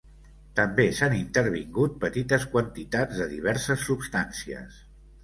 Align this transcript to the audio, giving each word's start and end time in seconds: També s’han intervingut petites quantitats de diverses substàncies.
També 0.59 0.85
s’han 0.99 1.11
intervingut 1.17 1.99
petites 2.05 2.47
quantitats 2.53 3.21
de 3.21 3.29
diverses 3.35 3.85
substàncies. 3.91 4.81